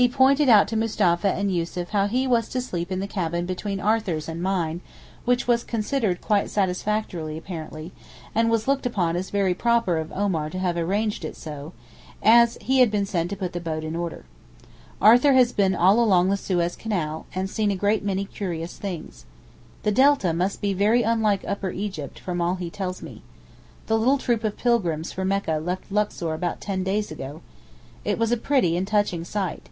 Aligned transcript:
He 0.00 0.08
pointed 0.08 0.48
out 0.48 0.66
to 0.68 0.76
Mustapha 0.78 1.28
and 1.30 1.52
Yussuf 1.54 1.90
how 1.90 2.06
he 2.06 2.26
was 2.26 2.48
to 2.48 2.62
sleep 2.62 2.90
in 2.90 3.00
the 3.00 3.06
cabin 3.06 3.44
between 3.44 3.78
Arthur's 3.80 4.30
and 4.30 4.42
mine, 4.42 4.80
which 5.26 5.46
was 5.46 5.62
considered 5.62 6.22
quite 6.22 6.48
satisfactory 6.48 7.36
apparently, 7.36 7.92
and 8.34 8.48
it 8.48 8.50
was 8.50 8.66
looked 8.66 8.86
upon 8.86 9.14
as 9.14 9.28
very 9.28 9.52
proper 9.52 9.98
of 9.98 10.10
Omar 10.12 10.48
to 10.48 10.58
have 10.58 10.78
arranged 10.78 11.22
it 11.22 11.36
so, 11.36 11.74
as 12.22 12.56
he 12.62 12.80
had 12.80 12.90
been 12.90 13.04
sent 13.04 13.28
to 13.28 13.36
put 13.36 13.52
the 13.52 13.60
boat 13.60 13.84
in 13.84 13.94
order. 13.94 14.24
Arthur 15.02 15.34
has 15.34 15.52
been 15.52 15.74
all 15.74 16.00
along 16.00 16.30
the 16.30 16.38
Suez 16.38 16.76
Canal, 16.76 17.26
and 17.34 17.50
seen 17.50 17.70
a 17.70 17.76
great 17.76 18.02
many 18.02 18.24
curious 18.24 18.78
things. 18.78 19.26
The 19.82 19.92
Delta 19.92 20.32
must 20.32 20.62
be 20.62 20.72
very 20.72 21.02
unlike 21.02 21.44
Upper 21.46 21.72
Egypt 21.72 22.18
from 22.18 22.40
all 22.40 22.54
he 22.54 22.70
tells 22.70 23.02
me. 23.02 23.20
The 23.86 23.98
little 23.98 24.16
troop 24.16 24.44
of 24.44 24.56
pilgrims 24.56 25.12
for 25.12 25.26
Mecca 25.26 25.58
left 25.62 25.92
Luxor 25.92 26.32
about 26.32 26.58
ten 26.62 26.82
days 26.82 27.10
ago. 27.10 27.42
It 28.02 28.18
was 28.18 28.32
a 28.32 28.38
pretty 28.38 28.78
and 28.78 28.88
touching 28.88 29.24
sight. 29.26 29.68